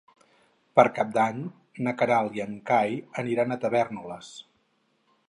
[0.79, 1.43] Per Cap d'Any
[1.87, 4.33] na Queralt i en Cai aniran a Tavèrnoles.